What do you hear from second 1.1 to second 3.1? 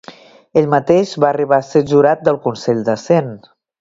va arribar a ser jurat del Consell de